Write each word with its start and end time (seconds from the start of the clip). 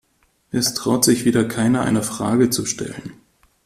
Es 0.49 0.73
traut 0.73 1.05
sich 1.05 1.25
wieder 1.25 1.43
keiner, 1.45 1.81
eine 1.81 2.01
Frage 2.01 2.49
zu 2.49 2.65
stellen. 2.65 3.13